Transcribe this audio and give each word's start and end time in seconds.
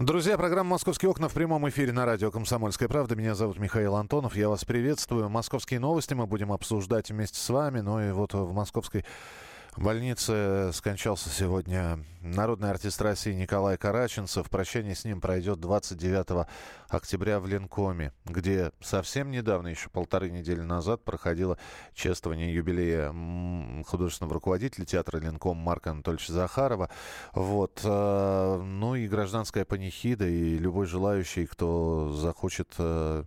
Друзья, 0.00 0.38
программа 0.38 0.70
«Московские 0.70 1.10
окна» 1.10 1.28
в 1.28 1.34
прямом 1.34 1.68
эфире 1.68 1.92
на 1.92 2.06
радио 2.06 2.30
«Комсомольская 2.30 2.88
правда». 2.88 3.16
Меня 3.16 3.34
зовут 3.34 3.58
Михаил 3.58 3.96
Антонов. 3.96 4.34
Я 4.34 4.48
вас 4.48 4.64
приветствую. 4.64 5.28
Московские 5.28 5.78
новости 5.78 6.14
мы 6.14 6.26
будем 6.26 6.52
обсуждать 6.52 7.10
вместе 7.10 7.38
с 7.38 7.50
вами. 7.50 7.80
Ну 7.80 8.00
и 8.00 8.10
вот 8.10 8.32
в 8.32 8.50
московской 8.54 9.04
больнице 9.76 10.70
скончался 10.72 11.28
сегодня 11.28 12.02
народный 12.22 12.70
артист 12.70 13.00
России 13.02 13.32
Николай 13.34 13.76
Караченцев. 13.76 14.48
Прощание 14.48 14.94
с 14.94 15.04
ним 15.04 15.20
пройдет 15.20 15.60
29 15.60 16.46
октября 16.88 17.38
в 17.38 17.46
Ленкоме, 17.46 18.12
где 18.24 18.72
совсем 18.80 19.30
недавно, 19.30 19.68
еще 19.68 19.90
полторы 19.90 20.30
недели 20.30 20.60
назад, 20.60 21.04
проходило 21.04 21.58
чествование 21.94 22.54
юбилея 22.54 23.12
художественного 23.84 24.34
руководителя 24.34 24.84
театра 24.84 25.18
Ленком 25.18 25.56
Марка 25.56 25.90
Анатольевича 25.90 26.32
Захарова. 26.32 26.90
Вот. 27.32 27.80
Э, 27.84 28.60
ну 28.62 28.94
и 28.94 29.08
гражданская 29.08 29.64
панихида, 29.64 30.26
и 30.26 30.58
любой 30.58 30.86
желающий, 30.86 31.46
кто 31.46 32.12
захочет 32.12 32.74
э, 32.78 33.24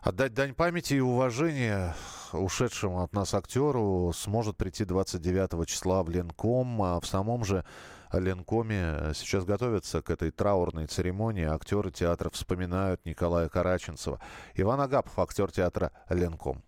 отдать 0.00 0.34
дань 0.34 0.54
памяти 0.54 0.94
и 0.94 1.00
уважения 1.00 1.94
ушедшему 2.32 3.02
от 3.02 3.12
нас 3.12 3.34
актеру 3.34 4.12
сможет 4.14 4.56
прийти 4.56 4.84
29 4.84 5.68
числа 5.68 6.02
в 6.02 6.10
Ленком. 6.10 6.82
А 6.82 7.00
в 7.00 7.06
самом 7.06 7.44
же 7.44 7.64
Ленкоме 8.12 9.12
сейчас 9.14 9.44
готовятся 9.44 10.02
к 10.02 10.10
этой 10.10 10.30
траурной 10.30 10.86
церемонии. 10.86 11.44
Актеры 11.44 11.90
театра 11.90 12.30
вспоминают 12.30 13.04
Николая 13.04 13.48
Караченцева. 13.48 14.20
Иван 14.54 14.80
Агапов, 14.80 15.18
актер 15.18 15.50
театра 15.52 15.92
Ленком. 16.08 16.62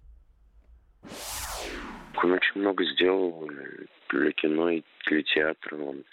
Он 2.22 2.32
очень 2.32 2.60
много 2.60 2.84
сделал 2.84 3.50
для 4.10 4.32
кино 4.32 4.70
и 4.70 4.82
для 5.06 5.22
театра. 5.22 5.76
Он 5.76 6.04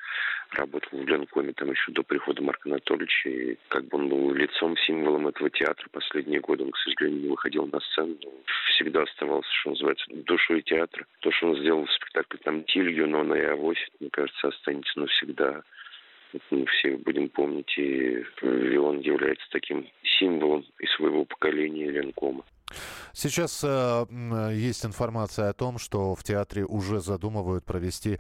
работал 0.52 1.00
в 1.00 1.08
Ленкоме 1.08 1.54
там 1.54 1.70
еще 1.70 1.92
до 1.92 2.02
прихода 2.02 2.42
Марка 2.42 2.68
Анатольевича. 2.68 3.30
И 3.30 3.58
как 3.68 3.86
бы 3.86 3.98
он 3.98 4.10
был 4.10 4.34
лицом, 4.34 4.76
символом 4.78 5.28
этого 5.28 5.50
театра 5.52 5.88
последние 5.92 6.40
годы. 6.40 6.64
Он, 6.64 6.72
к 6.72 6.78
сожалению, 6.78 7.22
не 7.22 7.30
выходил 7.30 7.68
на 7.68 7.80
сцену. 7.82 8.18
Всегда 8.74 9.04
оставался, 9.04 9.50
что 9.62 9.70
называется, 9.72 10.06
душой 10.10 10.64
театра. 10.64 11.06
То, 11.20 11.32
что 11.32 11.50
он 11.50 11.58
сделал 11.58 11.86
в 11.86 11.92
спектакле 11.92 12.40
там 12.44 12.64
«Тиль», 12.64 12.92
«Юнона» 12.92 13.36
и 13.36 13.46
«Авось», 13.46 13.88
мне 14.00 14.10
кажется, 14.10 14.48
останется 14.48 15.00
навсегда. 15.00 15.62
мы 16.50 16.66
все 16.66 16.98
будем 16.98 17.30
помнить, 17.30 17.78
и 17.78 18.26
он 18.78 19.00
является 19.00 19.46
таким 19.52 19.88
символом 20.04 20.66
и 20.80 20.88
своего 20.88 21.26
поколения 21.26 21.92
Ленкома. 21.92 22.44
Сейчас 23.14 23.62
э, 23.64 24.52
есть 24.54 24.86
информация 24.86 25.50
о 25.50 25.54
том, 25.54 25.80
что 25.80 26.16
в 26.16 26.24
театре 26.24 26.66
уже 26.66 27.02
задумывают 27.02 27.66
провести 27.66 28.20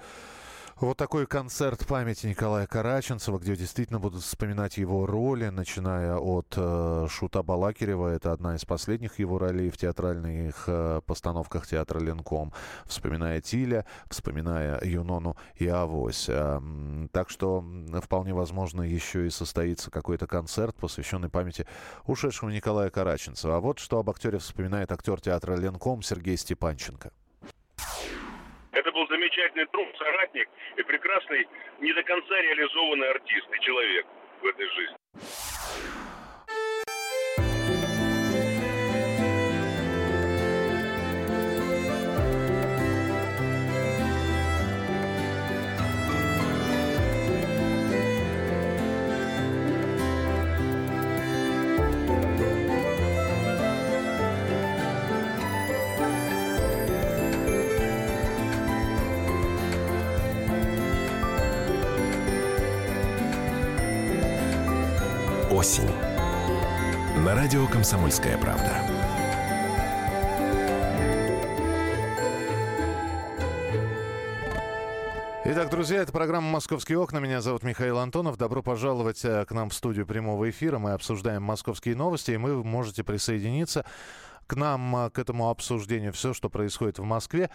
вот 0.87 0.97
такой 0.97 1.27
концерт 1.27 1.85
памяти 1.85 2.27
Николая 2.27 2.65
Караченцева, 2.65 3.37
где 3.37 3.55
действительно 3.55 3.99
будут 3.99 4.23
вспоминать 4.23 4.77
его 4.77 5.05
роли, 5.05 5.49
начиная 5.49 6.15
от 6.15 6.53
э, 6.55 7.07
Шута 7.09 7.43
Балакирева, 7.43 8.07
это 8.07 8.31
одна 8.31 8.55
из 8.55 8.63
последних 8.63 9.19
его 9.19 9.39
ролей 9.39 9.71
в 9.71 9.77
театральных 9.77 10.63
э, 10.67 11.01
постановках 11.05 11.67
театра 11.67 11.99
Ленком, 11.99 12.53
вспоминая 12.85 13.41
Тиля, 13.41 13.85
вспоминая 14.09 14.79
Юнону 14.83 15.35
и 15.55 15.67
Авось. 15.67 16.27
Э, 16.29 16.61
так 17.11 17.29
что 17.29 17.65
вполне 18.01 18.33
возможно 18.33 18.81
еще 18.81 19.27
и 19.27 19.29
состоится 19.29 19.91
какой-то 19.91 20.27
концерт, 20.27 20.77
посвященный 20.77 21.29
памяти 21.29 21.67
ушедшего 22.05 22.51
Николая 22.51 22.89
Караченцева. 22.89 23.57
А 23.57 23.59
вот 23.59 23.79
что 23.79 23.99
об 23.99 24.09
актере 24.09 24.39
вспоминает 24.39 24.91
актер 24.93 25.19
театра 25.19 25.55
Ленком 25.55 26.01
Сергей 26.03 26.37
Степанченко. 26.37 27.11
Замечательный 29.09 29.65
друг, 29.73 29.87
соратник 29.97 30.47
и 30.77 30.83
прекрасный, 30.83 31.47
не 31.79 31.91
до 31.93 32.03
конца 32.03 32.41
реализованный 32.41 33.09
артист 33.09 33.47
и 33.51 33.59
человек 33.61 34.05
в 34.41 34.45
этой 34.45 34.67
жизни. 34.69 35.48
Осень. 65.59 65.91
На 67.25 67.35
радио 67.35 67.67
«Комсомольская 67.67 68.37
правда». 68.37 68.81
Итак, 75.43 75.69
друзья, 75.69 76.01
это 76.01 76.13
программа 76.13 76.49
«Московские 76.49 76.97
окна». 76.97 77.17
Меня 77.17 77.41
зовут 77.41 77.63
Михаил 77.63 77.97
Антонов. 77.97 78.37
Добро 78.37 78.63
пожаловать 78.63 79.25
э, 79.25 79.43
к 79.43 79.51
нам 79.51 79.69
в 79.69 79.73
студию 79.73 80.07
прямого 80.07 80.49
эфира. 80.49 80.79
Мы 80.79 80.93
обсуждаем 80.93 81.43
московские 81.43 81.97
новости, 81.97 82.31
и 82.31 82.37
вы 82.37 82.63
можете 82.63 83.03
присоединиться 83.03 83.83
к 84.47 84.55
нам, 84.55 84.95
э, 84.95 85.09
к 85.09 85.19
этому 85.19 85.49
обсуждению, 85.49 86.13
все, 86.13 86.33
что 86.33 86.49
происходит 86.49 86.99
в 86.99 87.03
Москве. 87.03 87.49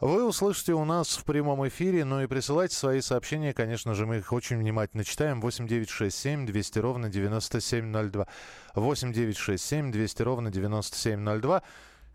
Вы 0.00 0.26
услышите 0.26 0.74
у 0.74 0.84
нас 0.84 1.16
в 1.16 1.24
прямом 1.24 1.66
эфире, 1.68 2.04
ну 2.04 2.20
и 2.20 2.26
присылайте 2.26 2.76
свои 2.76 3.00
сообщения, 3.00 3.54
конечно 3.54 3.94
же, 3.94 4.04
мы 4.04 4.18
их 4.18 4.30
очень 4.30 4.58
внимательно 4.58 5.04
читаем. 5.04 5.40
8 5.40 5.66
9 5.66 5.88
6 5.88 6.14
7 6.14 6.44
200 6.44 6.78
ровно 6.80 7.08
9702. 7.08 8.26
8 8.74 9.12
9 9.14 9.36
6 9.38 9.64
7 9.64 9.90
200 9.90 10.22
ровно 10.22 10.50
9702. 10.50 11.62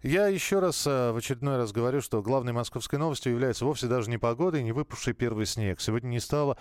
Я 0.03 0.28
еще 0.28 0.59
раз, 0.59 0.86
э, 0.86 1.12
в 1.12 1.18
очередной 1.18 1.58
раз 1.58 1.72
говорю, 1.72 2.02
что 2.02 2.22
главной 2.22 2.53
московской 2.53 3.00
новостью 3.00 3.31
является 3.31 3.66
вовсе 3.66 3.88
даже 3.88 4.12
не 4.12 4.19
погода 4.19 4.59
и 4.59 4.63
не 4.63 4.74
выпавший 4.74 5.13
первый 5.13 5.48
снег. 5.48 5.81
Сегодня 5.81 6.09
не 6.09 6.19
стало 6.19 6.58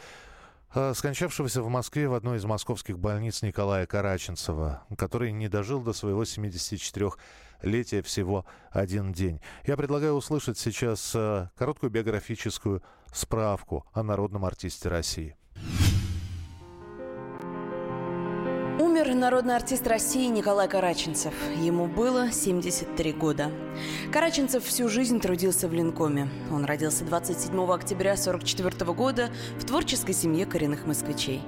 скончавшегося 0.73 1.63
в 1.63 1.69
Москве 1.69 2.09
в 2.09 2.15
одной 2.15 2.39
из 2.39 2.45
московских 2.45 2.99
больниц 2.99 3.43
Николая 3.43 3.87
Караченцева, 3.87 4.85
который 4.97 5.33
не 5.33 5.49
дожил 5.49 5.81
до 5.81 5.93
своего 5.93 6.25
74 6.25 7.11
летия 7.63 8.03
всего 8.03 8.47
один 8.71 9.13
день. 9.13 9.41
Я 9.67 9.77
предлагаю 9.77 10.15
услышать 10.15 10.59
сейчас 10.59 11.13
э, 11.15 11.49
короткую 11.57 11.91
биографическую 11.91 12.83
справку 13.13 13.85
о 13.93 14.03
народном 14.03 14.45
артисте 14.45 14.89
России. 14.89 15.37
Умер 19.01 19.15
народный 19.15 19.57
артист 19.57 19.87
России 19.87 20.27
Николай 20.27 20.69
Караченцев. 20.69 21.33
Ему 21.57 21.87
было 21.87 22.31
73 22.31 23.13
года. 23.13 23.51
Караченцев 24.13 24.63
всю 24.63 24.91
жизнь 24.91 25.21
трудился 25.21 25.69
в 25.69 25.73
Ленкоме. 25.73 26.29
Он 26.53 26.67
родился 26.67 27.05
27 27.05 27.49
октября 27.73 28.13
1944 28.13 28.93
года 28.93 29.31
в 29.59 29.65
творческой 29.65 30.13
семье 30.13 30.45
коренных 30.45 30.87
москвичей. 30.87 31.41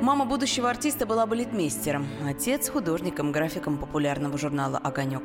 Мама 0.00 0.24
будущего 0.24 0.70
артиста 0.70 1.04
была 1.04 1.26
балетмейстером, 1.26 2.06
отец– 2.24 2.68
художником, 2.70 3.32
графиком 3.32 3.78
популярного 3.78 4.38
журнала 4.38 4.78
«Огонек». 4.78 5.24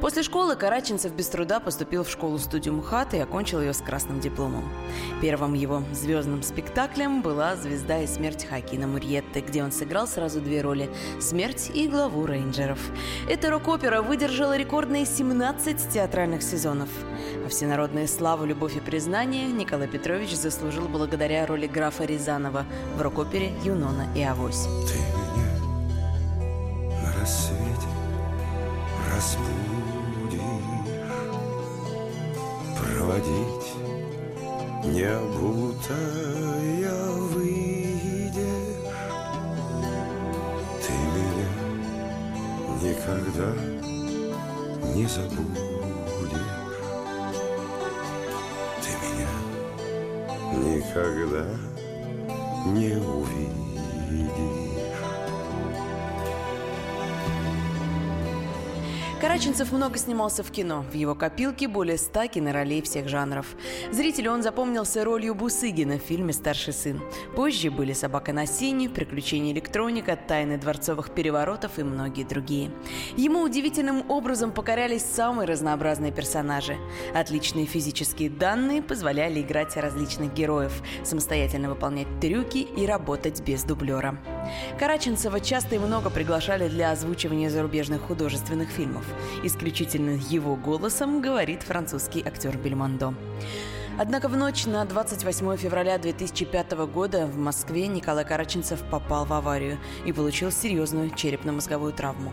После 0.00 0.22
школы 0.22 0.56
Караченцев 0.56 1.14
без 1.14 1.28
труда 1.28 1.58
поступил 1.58 2.04
в 2.04 2.10
школу-студию 2.10 2.74
МХАТ 2.74 3.14
и 3.14 3.18
окончил 3.18 3.62
ее 3.62 3.72
с 3.72 3.78
красным 3.78 4.20
дипломом. 4.20 4.64
Первым 5.22 5.54
его 5.54 5.82
звездным 5.92 6.42
спектаклем 6.42 7.22
была 7.22 7.56
«Звезда 7.56 8.02
и 8.02 8.06
смерть» 8.06 8.44
Хакина 8.44 8.86
Мурьетты, 8.86 9.40
где 9.40 9.64
он 9.64 9.72
сыграл 9.72 10.06
сразу 10.06 10.42
две 10.42 10.60
роли 10.60 10.90
«Смерть» 11.20 11.70
и 11.74 11.88
главу 11.88 12.26
рейнджеров. 12.26 12.78
Эта 13.28 13.50
рок-опера 13.50 14.02
выдержала 14.02 14.56
рекордные 14.56 15.06
17 15.06 15.88
театральных 15.90 16.42
сезонов. 16.42 16.88
А 17.44 17.48
всенародные 17.48 18.06
славу, 18.08 18.44
любовь 18.44 18.76
и 18.76 18.80
признание 18.80 19.46
Николай 19.46 19.88
Петрович 19.88 20.34
заслужил 20.34 20.88
благодаря 20.88 21.46
роли 21.46 21.66
графа 21.66 22.04
Рязанова 22.04 22.64
в 22.96 23.02
рок-опере 23.02 23.52
«Юнона 23.64 24.06
и 24.14 24.22
Авось». 24.22 24.66
Ты 24.86 24.98
меня 24.98 25.52
на 27.02 27.20
рассвете 27.20 27.88
разбудишь 29.14 29.54
Проводить 32.78 33.74
не 34.84 35.08
никогда 43.34 43.52
не 44.94 45.06
забудешь. 45.06 45.34
Ты 48.82 48.90
меня 49.02 49.30
никогда 50.78 51.46
не 52.66 52.96
увидишь 52.96 54.73
Караченцев 59.34 59.72
много 59.72 59.98
снимался 59.98 60.44
в 60.44 60.52
кино. 60.52 60.84
В 60.92 60.94
его 60.94 61.16
копилке 61.16 61.66
более 61.66 61.98
ста 61.98 62.28
киноролей 62.28 62.80
всех 62.82 63.08
жанров. 63.08 63.56
Зрителю 63.90 64.30
он 64.30 64.44
запомнился 64.44 65.04
ролью 65.04 65.34
Бусыгина 65.34 65.98
в 65.98 66.02
фильме 66.02 66.32
«Старший 66.32 66.72
сын». 66.72 67.02
Позже 67.34 67.72
были 67.72 67.94
«Собака 67.94 68.32
на 68.32 68.46
сине», 68.46 68.88
«Приключения 68.88 69.52
электроника», 69.52 70.14
«Тайны 70.14 70.56
дворцовых 70.56 71.10
переворотов» 71.10 71.80
и 71.80 71.82
многие 71.82 72.22
другие. 72.22 72.70
Ему 73.16 73.42
удивительным 73.42 74.08
образом 74.08 74.52
покорялись 74.52 75.04
самые 75.04 75.48
разнообразные 75.48 76.12
персонажи. 76.12 76.76
Отличные 77.12 77.66
физические 77.66 78.30
данные 78.30 78.82
позволяли 78.82 79.40
играть 79.40 79.76
различных 79.76 80.32
героев, 80.32 80.80
самостоятельно 81.02 81.70
выполнять 81.70 82.20
трюки 82.20 82.58
и 82.58 82.86
работать 82.86 83.40
без 83.40 83.64
дублера. 83.64 84.16
Караченцева 84.78 85.40
часто 85.40 85.74
и 85.74 85.78
много 85.80 86.08
приглашали 86.08 86.68
для 86.68 86.92
озвучивания 86.92 87.50
зарубежных 87.50 88.02
художественных 88.02 88.68
фильмов. 88.68 89.04
Исключительно 89.42 90.18
его 90.30 90.56
голосом 90.56 91.20
говорит 91.20 91.62
французский 91.62 92.22
актер 92.24 92.56
Бельмондо. 92.56 93.14
Однако 93.96 94.28
в 94.28 94.36
ночь 94.36 94.66
на 94.66 94.84
28 94.84 95.56
февраля 95.56 95.98
2005 95.98 96.72
года 96.92 97.26
в 97.26 97.36
Москве 97.36 97.86
Николай 97.86 98.24
Караченцев 98.24 98.82
попал 98.90 99.24
в 99.24 99.32
аварию 99.32 99.78
и 100.04 100.12
получил 100.12 100.50
серьезную 100.50 101.10
черепно-мозговую 101.10 101.92
травму. 101.92 102.32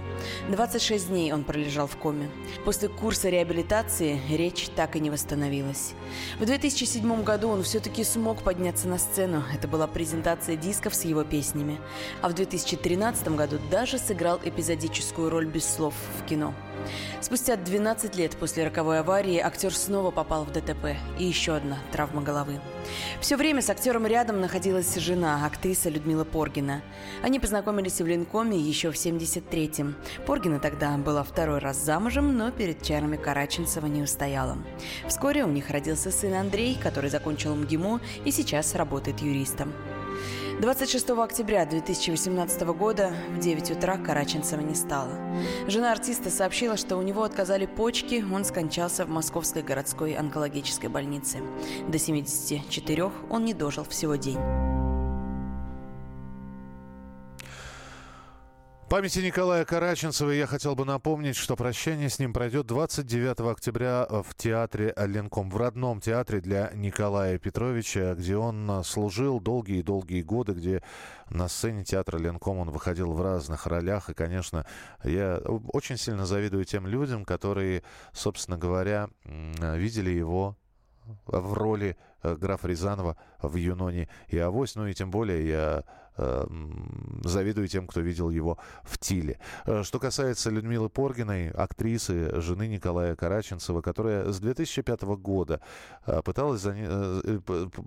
26 0.49 1.09
дней 1.09 1.31
он 1.31 1.43
пролежал 1.43 1.85
в 1.85 1.95
коме. 1.97 2.31
После 2.65 2.89
курса 2.89 3.29
реабилитации 3.29 4.19
речь 4.29 4.69
так 4.75 4.95
и 4.95 4.99
не 4.99 5.11
восстановилась. 5.11 5.93
В 6.39 6.45
2007 6.45 7.23
году 7.23 7.49
он 7.49 7.61
все-таки 7.61 8.03
смог 8.03 8.41
подняться 8.41 8.87
на 8.87 8.97
сцену. 8.97 9.43
Это 9.53 9.67
была 9.67 9.85
презентация 9.85 10.55
дисков 10.55 10.95
с 10.95 11.05
его 11.05 11.23
песнями. 11.23 11.79
А 12.23 12.29
в 12.29 12.33
2013 12.33 13.35
году 13.35 13.59
даже 13.69 13.99
сыграл 13.99 14.39
эпизодическую 14.43 15.29
роль 15.29 15.45
без 15.45 15.71
слов 15.71 15.93
в 16.17 16.25
кино. 16.27 16.55
Спустя 17.21 17.55
12 17.55 18.15
лет 18.15 18.35
после 18.35 18.65
роковой 18.65 18.99
аварии 18.99 19.37
актер 19.37 19.73
снова 19.73 20.09
попал 20.09 20.45
в 20.45 20.51
ДТП. 20.51 20.97
И 21.19 21.25
еще 21.25 21.50
одна 21.55 21.77
травма 21.91 22.21
головы. 22.21 22.59
Все 23.19 23.37
время 23.37 23.61
с 23.61 23.69
актером 23.69 24.05
рядом 24.05 24.41
находилась 24.41 24.95
жена, 24.95 25.45
актриса 25.45 25.89
Людмила 25.89 26.23
Поргина. 26.23 26.81
Они 27.23 27.39
познакомились 27.39 28.01
в 28.01 28.05
Линкоме 28.05 28.57
еще 28.57 28.91
в 28.91 28.95
73-м. 28.95 29.95
Поргина 30.25 30.59
тогда 30.59 30.97
была 30.97 31.23
второй 31.23 31.59
раз 31.59 31.77
замужем, 31.77 32.37
но 32.37 32.51
перед 32.51 32.81
чарами 32.81 33.17
Караченцева 33.17 33.85
не 33.85 34.01
устояла. 34.01 34.57
Вскоре 35.07 35.43
у 35.43 35.49
них 35.49 35.69
родился 35.69 36.11
сын 36.11 36.33
Андрей, 36.33 36.77
который 36.81 37.09
закончил 37.09 37.55
МГИМО 37.55 38.01
и 38.25 38.31
сейчас 38.31 38.75
работает 38.75 39.19
юристом. 39.21 39.73
26 40.61 41.09
октября 41.09 41.65
2018 41.65 42.61
года 42.61 43.11
в 43.31 43.39
9 43.39 43.71
утра 43.71 43.97
Караченцева 43.97 44.61
не 44.61 44.75
стало. 44.75 45.09
Жена 45.65 45.91
артиста 45.91 46.29
сообщила, 46.29 46.77
что 46.77 46.97
у 46.97 47.01
него 47.01 47.23
отказали 47.23 47.65
почки, 47.65 48.23
он 48.31 48.45
скончался 48.45 49.05
в 49.05 49.09
Московской 49.09 49.63
городской 49.63 50.13
онкологической 50.13 50.87
больнице. 50.87 51.39
До 51.87 51.97
74 51.97 53.11
он 53.31 53.43
не 53.43 53.55
дожил 53.55 53.85
всего 53.85 54.13
день. 54.13 54.37
Памяти 58.91 59.19
Николая 59.19 59.63
Караченцева 59.63 60.31
я 60.31 60.45
хотел 60.45 60.75
бы 60.75 60.83
напомнить, 60.83 61.37
что 61.37 61.55
прощание 61.55 62.09
с 62.09 62.19
ним 62.19 62.33
пройдет 62.33 62.67
29 62.67 63.39
октября 63.39 64.05
в 64.05 64.35
театре 64.35 64.93
Ленком, 64.97 65.49
в 65.49 65.55
родном 65.55 66.01
театре 66.01 66.41
для 66.41 66.71
Николая 66.73 67.37
Петровича, 67.39 68.15
где 68.15 68.35
он 68.35 68.83
служил 68.83 69.39
долгие-долгие 69.39 70.23
годы, 70.23 70.51
где 70.51 70.83
на 71.29 71.47
сцене 71.47 71.85
театра 71.85 72.17
Ленком 72.17 72.57
он 72.57 72.69
выходил 72.69 73.13
в 73.13 73.21
разных 73.21 73.65
ролях. 73.65 74.09
И, 74.09 74.13
конечно, 74.13 74.65
я 75.05 75.37
очень 75.37 75.95
сильно 75.95 76.25
завидую 76.25 76.65
тем 76.65 76.85
людям, 76.85 77.23
которые, 77.23 77.83
собственно 78.11 78.57
говоря, 78.57 79.07
видели 79.23 80.09
его 80.09 80.57
в 81.27 81.53
роли 81.53 81.95
э, 82.23 82.35
графа 82.35 82.67
Рязанова 82.67 83.15
в 83.41 83.55
«Юноне 83.55 84.09
и 84.27 84.37
Авось». 84.37 84.75
Ну 84.75 84.87
и 84.87 84.93
тем 84.93 85.11
более 85.11 85.47
я 85.47 85.83
завидую 86.17 87.67
тем, 87.67 87.87
кто 87.87 88.01
видел 88.01 88.29
его 88.29 88.57
в 88.83 88.97
Тиле. 88.97 89.39
Э, 89.65 89.83
что 89.83 89.99
касается 89.99 90.49
Людмилы 90.49 90.89
Поргиной, 90.89 91.49
актрисы, 91.49 92.39
жены 92.41 92.67
Николая 92.67 93.15
Караченцева, 93.15 93.81
которая 93.81 94.31
с 94.31 94.39
2005 94.39 95.01
года 95.03 95.61
э, 96.05 96.21
пыталась, 96.23 96.61
за, 96.61 96.73
э, 96.75 97.39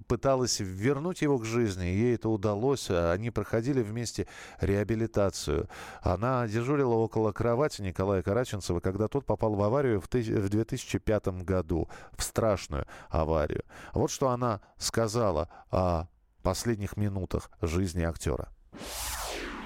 пыталась 0.06 0.61
вернуть 0.61 1.23
его 1.23 1.38
к 1.38 1.44
жизни, 1.44 1.85
ей 1.85 2.15
это 2.15 2.29
удалось. 2.29 2.91
Они 2.91 3.31
проходили 3.31 3.82
вместе 3.82 4.27
реабилитацию. 4.61 5.69
Она 6.03 6.47
дежурила 6.47 6.94
около 6.94 7.32
кровати 7.32 7.82
Николая 7.82 8.23
Караченцева, 8.23 8.81
когда 8.81 9.09
тот 9.09 9.25
попал 9.25 9.55
в 9.55 9.62
аварию 9.62 10.00
в 10.00 10.09
2005 10.09 11.27
году, 11.44 11.88
в 12.17 12.23
страшную 12.23 12.87
аварию. 13.09 13.65
Вот 13.93 14.11
что 14.11 14.29
она 14.31 14.61
сказала 14.79 15.49
о 15.70 16.06
последних 16.44 16.96
минутах 16.96 17.50
жизни 17.62 18.05
актера? 18.05 18.49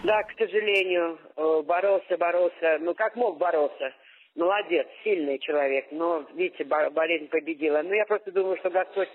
Да, 0.04 0.22
к 0.22 0.32
сожалению, 0.38 1.18
э, 1.36 1.62
боролся, 1.66 2.16
боролся. 2.16 2.78
Ну, 2.80 2.94
как 2.94 3.16
мог 3.16 3.36
бороться? 3.38 3.92
Молодец, 4.36 4.86
сильный 5.02 5.38
человек. 5.40 5.86
Но, 5.90 6.24
видите, 6.34 6.64
болезнь 6.64 7.26
победила. 7.28 7.82
Ну, 7.82 7.92
я 7.92 8.06
просто 8.06 8.30
думаю, 8.30 8.56
что 8.58 8.70
Господь 8.70 9.08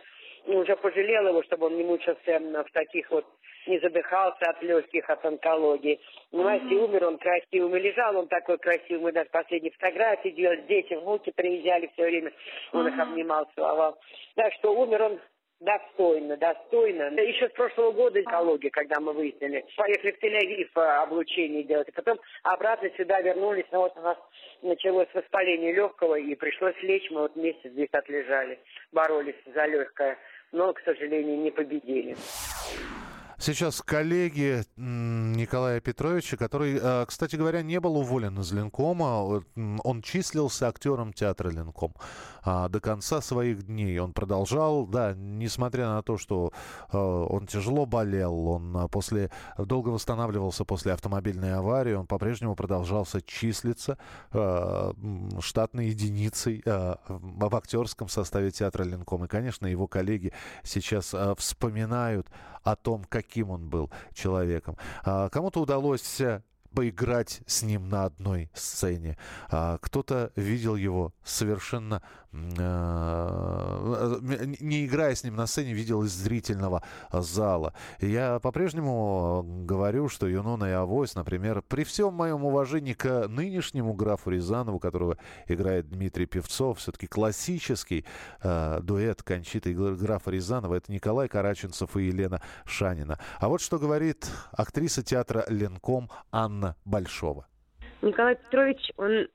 уже 0.46 0.76
пожалел 0.76 1.28
его, 1.28 1.44
чтобы 1.44 1.68
он 1.68 1.78
не 1.78 1.84
мучился 1.84 2.40
в 2.40 2.72
таких 2.74 3.10
вот, 3.12 3.26
не 3.66 3.80
задыхался 3.80 4.44
от 4.50 4.62
легких, 4.62 5.10
от 5.10 5.24
онкологии. 5.26 6.02
Понимаете, 6.32 6.66
mm-hmm. 6.66 6.84
умер 6.84 7.06
он 7.06 7.18
красивым, 7.18 7.76
и 7.78 7.80
лежал 7.80 8.18
он 8.18 8.28
такой 8.28 8.58
красивый. 8.58 9.04
Мы 9.04 9.12
даже 9.14 9.30
последние 9.30 9.72
фотографии 9.72 10.30
делали, 10.30 10.66
дети, 10.68 10.96
внуки 10.96 11.32
приезжали 11.32 11.90
все 11.94 12.04
время, 12.04 12.34
он 12.74 12.86
mm-hmm. 12.86 12.94
их 12.94 13.00
обнимал, 13.00 13.50
целовал. 13.56 13.98
Так 14.36 14.52
что 14.56 14.76
умер 14.76 15.02
он 15.04 15.20
Достойно, 15.64 16.36
достойно. 16.36 17.04
Еще 17.22 17.48
с 17.48 17.54
прошлого 17.54 17.92
года 17.92 18.22
экология, 18.22 18.70
когда 18.70 19.00
мы 19.00 19.14
выяснили. 19.14 19.66
Поехали 19.78 20.12
в 20.12 20.22
Тель-Авив 20.22 20.70
а, 20.76 21.04
облучение 21.04 21.64
делать. 21.64 21.88
И 21.88 21.92
потом 21.94 22.20
обратно 22.44 22.90
сюда 22.98 23.22
вернулись. 23.22 23.64
Но 23.72 23.84
вот 23.84 23.94
у 23.96 24.02
нас 24.02 24.18
началось 24.62 25.08
воспаление 25.14 25.72
легкого, 25.72 26.16
и 26.16 26.36
пришлось 26.36 26.76
лечь. 26.82 27.10
Мы 27.12 27.22
вот 27.22 27.38
месяц 27.38 27.72
здесь 27.72 27.88
отлежали. 27.94 28.60
Боролись 28.92 29.42
за 29.56 29.66
легкое. 29.66 30.18
Но, 30.52 30.74
к 30.74 30.82
сожалению, 30.82 31.38
не 31.38 31.50
победили. 31.52 32.18
Сейчас 33.46 33.82
коллеги 33.82 34.64
Николая 34.78 35.82
Петровича, 35.82 36.38
который, 36.38 36.80
э, 36.82 37.06
кстати 37.06 37.36
говоря, 37.36 37.62
не 37.62 37.78
был 37.82 37.98
уволен 37.98 38.40
из 38.40 38.54
Ленкома. 38.54 39.44
Он 39.84 40.02
числился 40.02 40.70
актером 40.70 41.12
театра 41.12 41.50
Ленком 41.50 41.94
а, 42.42 42.70
до 42.70 42.80
конца 42.80 43.20
своих 43.20 43.64
дней. 43.64 44.00
Он 44.00 44.14
продолжал, 44.14 44.88
да, 44.88 45.14
несмотря 45.14 45.88
на 45.90 46.02
то, 46.04 46.18
что 46.18 46.54
э, 46.90 46.98
он 46.98 47.46
тяжело 47.46 47.86
болел, 47.86 48.48
он 48.48 48.78
э, 48.78 48.88
после, 48.88 49.30
долго 49.58 49.90
восстанавливался 49.90 50.64
после 50.64 50.94
автомобильной 50.94 51.54
аварии, 51.54 51.96
он 51.96 52.08
по-прежнему 52.08 52.56
продолжался 52.56 53.22
числиться 53.22 53.98
штатной 54.32 55.88
единицей 55.88 56.64
в 56.66 57.56
актерском 57.56 58.08
составе 58.08 58.52
театра 58.52 58.84
Ленком. 58.84 59.26
И, 59.26 59.28
конечно, 59.28 59.68
его 59.68 59.88
коллеги 59.88 60.32
сейчас 60.64 61.14
вспоминают 61.38 62.30
о 62.64 62.76
том, 62.76 63.04
каким 63.04 63.50
он 63.52 63.70
был 63.70 63.90
человеком. 64.14 64.78
А, 65.04 65.30
кому-то 65.30 65.62
удалось 65.62 66.22
э, 66.22 66.42
поиграть 66.74 67.42
с 67.46 67.64
ним 67.64 67.90
на 67.90 68.06
одной 68.06 68.50
сцене. 68.54 69.18
А 69.50 69.78
кто-то 69.80 70.32
видел 70.36 70.76
его 70.76 71.14
совершенно 71.24 72.02
Э, 72.34 74.18
не 74.60 74.86
играя 74.86 75.14
с 75.14 75.24
ним 75.24 75.36
на 75.36 75.46
сцене, 75.46 75.74
видел 75.74 76.04
из 76.04 76.12
зрительного 76.12 76.84
зала. 77.12 77.74
Я 78.00 78.40
по-прежнему 78.40 79.44
говорю, 79.66 80.10
что 80.10 80.28
Юнона 80.28 80.66
и 80.66 80.72
Авось, 80.72 81.14
например, 81.14 81.62
при 81.62 81.84
всем 81.84 82.16
моем 82.16 82.44
уважении 82.44 82.94
к 82.94 83.28
нынешнему 83.28 83.94
графу 83.94 84.32
Рязанову, 84.32 84.80
которого 84.80 85.18
играет 85.48 85.90
Дмитрий 85.90 86.26
Певцов, 86.26 86.80
все-таки 86.80 87.06
классический 87.06 88.04
э, 88.42 88.80
дуэт 88.82 89.22
Кончита 89.22 89.70
и 89.70 89.76
графа 89.76 90.32
Рязанова, 90.32 90.76
это 90.76 90.92
Николай 90.92 91.28
Караченцев 91.28 91.96
и 91.98 92.06
Елена 92.06 92.42
Шанина. 92.66 93.20
А 93.40 93.48
вот 93.48 93.62
что 93.62 93.78
говорит 93.78 94.28
актриса 94.52 95.04
театра 95.04 95.46
«Ленком» 95.50 96.10
Анна 96.32 96.63
Большова. 96.86 97.48
Николай 98.02 98.36
Петрович, 98.36 98.92
он, 98.98 99.28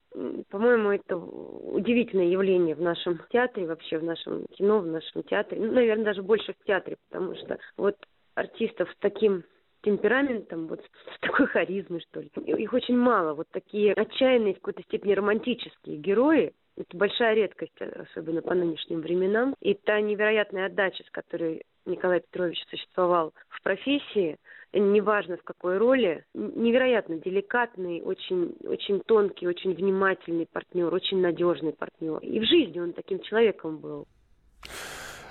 по-моему, 0.51 0.91
это 0.91 1.17
удивительное 1.17 2.27
явление 2.27 2.75
в 2.75 2.83
нашем 2.83 3.19
театре, 3.31 3.67
вообще 3.67 3.99
в 3.99 4.05
нашем 4.05 4.47
кино, 4.49 4.81
в 4.81 4.87
нашем 4.87 5.23
театре. 5.23 5.61
Ну, 5.61 5.73
наверное, 5.73 6.05
даже 6.05 6.23
больше 6.23 6.53
в 6.53 6.65
театре, 6.67 6.97
потому 7.09 7.35
что 7.35 7.59
вот 7.79 7.97
артистов 8.35 8.91
с 8.91 8.97
таким 9.01 9.43
темпераментом, 9.83 10.67
вот 10.67 10.81
с 10.83 11.21
такой 11.21 11.47
харизмой, 11.47 12.01
что 12.11 12.21
ли. 12.21 12.31
Их 12.37 12.73
очень 12.73 12.97
мало. 12.97 13.35
Вот 13.35 13.49
такие 13.51 13.95
отчаянные, 13.95 14.55
в 14.55 14.59
какой-то 14.59 14.83
степени 14.83 15.13
романтические 15.13 15.97
герои, 15.97 16.53
это 16.77 16.97
большая 16.97 17.35
редкость, 17.35 17.75
особенно 17.81 18.43
по 18.43 18.55
нынешним 18.55 19.01
временам. 19.01 19.55
И 19.61 19.75
та 19.75 20.01
невероятная 20.01 20.67
отдача, 20.67 21.03
с 21.05 21.11
которой 21.11 21.65
Николай 21.89 22.21
Петрович 22.21 22.65
существовал 22.71 23.33
в 23.49 23.63
профессии, 23.63 24.39
неважно 24.73 25.37
в 25.37 25.43
какой 25.43 25.79
роли, 25.79 26.25
невероятно 26.35 27.17
деликатный, 27.17 28.03
очень, 28.03 28.55
очень 28.65 29.01
тонкий, 29.01 29.49
очень 29.49 29.75
внимательный 29.75 30.47
партнер, 30.47 30.93
очень 30.93 31.21
надежный 31.21 31.73
партнер. 31.73 32.19
И 32.19 32.39
в 32.39 32.45
жизни 32.45 32.79
он 32.79 32.93
таким 32.93 33.21
человеком 33.21 33.79
был. 33.79 34.07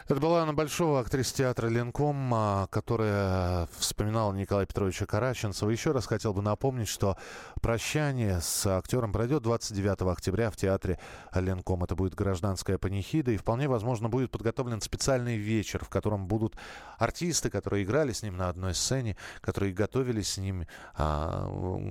Это 0.09 0.21
была 0.21 0.43
Анна 0.43 0.53
Большого, 0.53 1.01
актриса 1.01 1.35
театра 1.35 1.67
«Ленком», 1.67 2.33
а, 2.33 2.67
которая 2.67 3.67
вспоминала 3.77 4.31
Николая 4.31 4.65
Петровича 4.65 5.05
Караченцева. 5.05 5.69
Еще 5.69 5.91
раз 5.91 6.05
хотел 6.05 6.33
бы 6.33 6.41
напомнить, 6.41 6.87
что 6.87 7.17
прощание 7.61 8.39
с 8.39 8.65
актером 8.67 9.11
пройдет 9.11 9.43
29 9.43 10.03
октября 10.03 10.49
в 10.49 10.55
театре 10.55 10.97
«Ленком». 11.33 11.83
Это 11.83 11.95
будет 11.95 12.15
гражданская 12.15 12.77
панихида, 12.77 13.31
и 13.31 13.37
вполне 13.37 13.67
возможно 13.67 14.07
будет 14.07 14.31
подготовлен 14.31 14.79
специальный 14.79 15.35
вечер, 15.35 15.83
в 15.83 15.89
котором 15.89 16.25
будут 16.27 16.55
артисты, 16.97 17.49
которые 17.49 17.83
играли 17.83 18.13
с 18.13 18.23
ним 18.23 18.37
на 18.37 18.47
одной 18.47 18.75
сцене, 18.75 19.17
которые 19.41 19.73
готовили 19.73 20.21
с 20.21 20.37
ним, 20.37 20.67
а, 20.95 21.49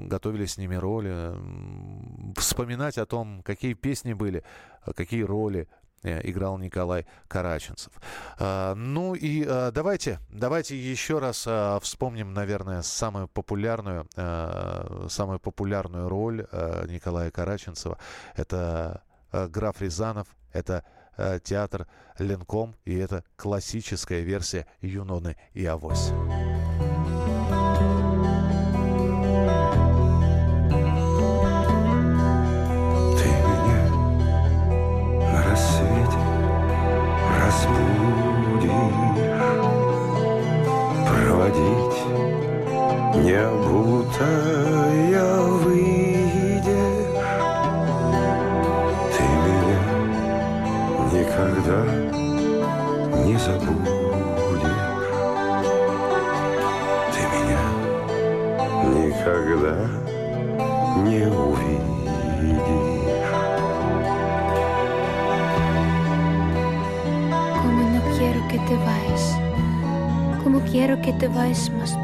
готовили 0.08 0.46
с 0.46 0.56
ними 0.56 0.76
роли, 0.76 1.34
вспоминать 2.40 2.96
о 2.96 3.04
том, 3.04 3.42
какие 3.42 3.74
песни 3.74 4.14
были, 4.14 4.42
какие 4.94 5.22
роли 5.22 5.68
играл 6.02 6.58
Николай 6.58 7.06
Караченцев. 7.28 7.92
А, 8.38 8.74
ну 8.74 9.14
и 9.14 9.44
а, 9.46 9.70
давайте, 9.70 10.20
давайте 10.30 10.76
еще 10.76 11.18
раз 11.18 11.48
вспомним, 11.82 12.32
наверное, 12.32 12.82
самую 12.82 13.28
популярную, 13.28 14.06
самую 15.08 15.38
популярную 15.38 16.08
роль 16.08 16.46
Николая 16.88 17.30
Караченцева. 17.30 17.98
Это 18.34 19.02
граф 19.32 19.80
Рязанов, 19.80 20.28
это 20.52 20.84
театр 21.42 21.86
Ленком, 22.18 22.76
и 22.84 22.96
это 22.96 23.24
классическая 23.36 24.20
версия 24.20 24.66
Юноны 24.80 25.36
и 25.54 25.64
Авось. 25.66 26.12
Я 45.10 45.40
выйдешь, 45.62 46.64
ты 49.12 49.22
меня 49.44 49.80
никогда 51.12 51.80
не 53.24 53.36
забудешь. 53.38 53.86
Ты 57.12 57.20
меня 57.32 57.62
никогда 58.94 59.76
не 61.04 61.20
увидишь. 61.26 61.86
Como 67.62 67.82
no 67.94 68.00
quiero 68.16 68.40
que 68.48 68.58
te 68.58 68.76
vayas, 68.76 69.24
como 70.42 70.60
quiero 70.60 71.00
que 71.00 71.12
te 71.12 71.28
vayas 71.28 71.70
más 71.70 71.96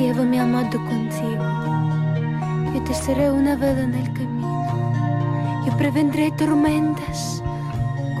pronto. 0.00 0.20
Llévame 0.20 0.40
amado 0.40 0.78
contigo. 0.78 1.44
Yo 2.74 2.84
te 2.84 2.94
seré 2.94 3.30
una 3.30 3.56
vela 3.56 3.80
en 3.80 3.94
el 3.94 4.12
camino. 4.12 5.62
Yo 5.66 5.76
prevendré 5.76 6.30
tormentas 6.32 7.42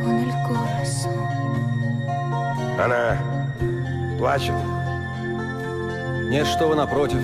con 0.02 0.18
el 0.18 0.32
corazón. 0.46 1.14
Она 2.78 3.18
плачет. 4.18 4.54
Нет, 6.30 6.46
что 6.46 6.68
вы 6.68 6.76
напротив. 6.76 7.20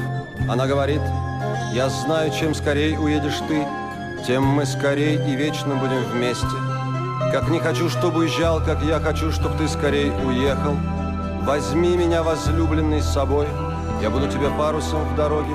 Она 0.48 0.66
говорит, 0.66 1.00
я 1.72 1.88
знаю, 1.88 2.30
чем 2.30 2.54
скорее 2.54 2.98
уедешь 2.98 3.40
ты, 3.48 3.66
тем 4.26 4.44
мы 4.44 4.66
скорее 4.66 5.14
и 5.26 5.36
вечно 5.36 5.75
будем 5.76 6.02
вместе. 6.12 6.46
Как 7.32 7.48
не 7.48 7.58
хочу, 7.58 7.88
чтобы 7.88 8.20
уезжал, 8.20 8.60
как 8.60 8.82
я 8.82 9.00
хочу, 9.00 9.32
чтобы 9.32 9.56
ты 9.56 9.68
скорее 9.68 10.12
уехал. 10.25 10.76
Возьми 11.42 11.96
меня, 11.96 12.22
возлюбленный, 12.22 13.00
с 13.00 13.12
собой— 13.12 13.46
я 14.06 14.10
буду 14.12 14.30
тебе 14.30 14.48
парусом 14.56 15.02
в 15.02 15.16
дороге. 15.16 15.50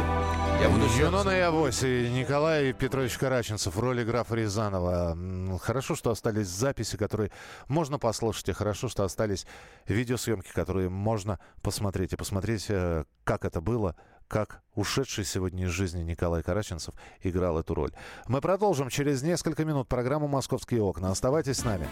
Я 0.62 0.68
буду 0.68 0.86
Юнона 1.00 1.30
и 1.30 1.40
Авось 1.40 1.84
и 1.84 2.10
Николай 2.10 2.74
Петрович 2.74 3.18
Караченцев 3.18 3.74
в 3.74 3.80
роли 3.80 4.04
графа 4.04 4.36
Рязанова. 4.36 5.18
Хорошо, 5.62 5.96
что 5.96 6.12
остались 6.12 6.48
записи, 6.48 6.98
которые 6.98 7.32
можно 7.70 7.98
послушать, 7.98 8.50
и 8.50 8.52
хорошо, 8.52 8.90
что 8.90 9.06
остались 9.06 9.48
видеосъемки, 9.88 10.52
которые 10.52 10.90
можно 10.90 11.40
посмотреть. 11.62 12.12
И 12.12 12.18
посмотреть, 12.18 12.66
э, 12.68 13.06
как 13.24 13.46
это 13.46 13.62
было, 13.62 13.96
как 14.28 14.62
ушедший 14.76 15.24
сегодня 15.24 15.68
из 15.68 15.70
жизни 15.70 16.04
Николай 16.04 16.44
Караченцев 16.44 16.94
играл 17.22 17.58
эту 17.58 17.74
роль. 17.74 17.94
Мы 18.28 18.42
продолжим 18.42 18.90
через 18.90 19.24
несколько 19.24 19.64
минут 19.64 19.88
программу 19.88 20.28
«Московские 20.28 20.82
окна». 20.82 21.10
Оставайтесь 21.10 21.60
с 21.60 21.64
нами. 21.64 21.88